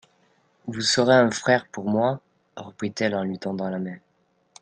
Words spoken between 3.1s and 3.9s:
en lui tendant la